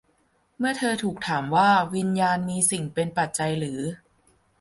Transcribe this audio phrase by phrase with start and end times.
[0.57, 3.79] เมื่อเธอถูกถามว่า วิญญาณมีสิ่งเป็นปัจจัยหรือ